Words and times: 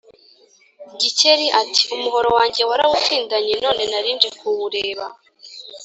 Gikeli 0.99 1.45
ati 1.61 1.81
Umuhoro 1.95 2.29
wanjye 2.37 2.61
warawutindanye, 2.69 3.53
none 3.63 3.83
nali 3.91 4.09
nje 4.15 4.29
kuwureba 4.39 5.05